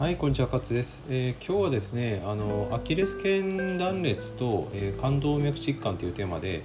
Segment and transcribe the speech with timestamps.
[0.00, 6.62] はい、こんにちは、勝です、えー、今日はですね、あのアキレス腱断裂と、えー、冠動脈疾患というテーマで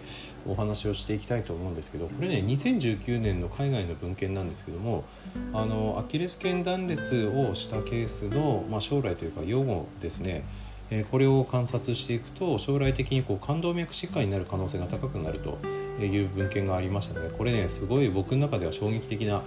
[0.48, 5.04] お話をしていきたいと思うんですけど、これね、2019年の海外の文献なんですけども、
[5.52, 10.46] あのアキレス腱断裂をしたケースのまあ、将来というか予後ですね。
[10.90, 15.58] え、これを観察していくと将来的にこう冠動脈疾患になる可能性が高くなると
[16.02, 19.42] いう文献がありましたのでこれねすごい僕の中では衝撃的な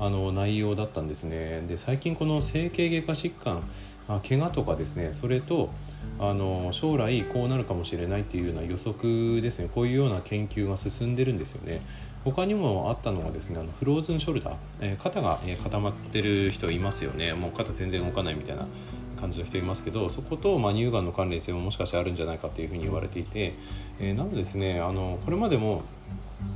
[0.00, 1.62] あの内容だったんですね。
[1.68, 3.62] で最近この整形外科疾患
[4.08, 5.70] あ怪我とかですねそれと
[6.18, 9.70] あの将来こうなるかもしれないっていうような予測ですね。
[9.72, 11.82] こういうような研究が進んでるんですよね。
[12.24, 17.32] 他にもあったのがですねあのフローズンショルダー、えー、肩が、え固まってる人いますよね。
[17.34, 18.66] もう肩全然動かないみたいな
[19.20, 23.54] 感じの人いますけどそこと、まあ、乳がんの関連性ももしかしてあるんじゃないかっていうふうに言われていて、
[24.00, 25.82] えー、なのでですねあのこれまでも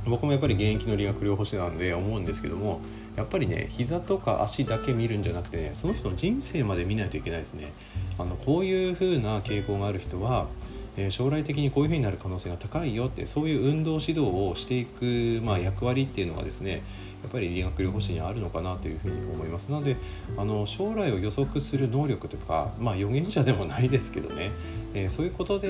[0.05, 2.81] 僕もやっぱり現役の理学療法士なんで思うんですけども
[3.15, 7.71] やっぱりね膝とか足だけ見るんじゃなくてねその人の人生まで見ないといけないですね。
[8.17, 10.47] あのこういう風な傾向がある人は
[10.97, 16.83] え将来的にこういうふうになる可能性が高いよってそういう運動指導をしていく、まあ、役割っていうのがですね
[17.21, 19.71] やっぱり理学療法士にあるのかなというふうに思います。
[19.71, 19.97] なので
[20.37, 24.51] あの将来を予測する能力とか、まあ、預言者でもないですけどね、
[24.95, 25.67] えー、そういうことで、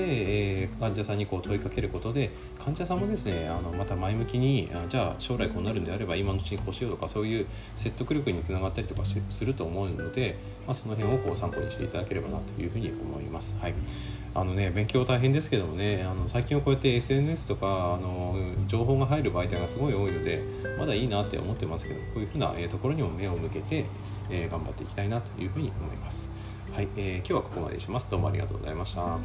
[0.62, 13.58] えー、患者さんにこう問いかけることで患者さんもですねあのまた前向きにあじゃあ将来こうなるんであれば今のうちにこうしようとかそういう説得力につながったりとかすると思うので、まあ、その辺をこう参考にしていただければなというふうに思います。
[13.60, 13.74] はい
[14.34, 20.42] あのね勉強大変ですけどもねあの最近はこうやって SNS とかあの情報が入る媒体がすごい多いので
[20.78, 23.86] まだいいなって思ってますけどこういうふうな、えー、ところにも目を向けて、
[24.28, 26.30] えー、頑張っていきたいなというふうに思います。
[26.76, 28.10] はい、えー、今日はここまでにします。
[28.10, 29.18] どうもありがとうございました。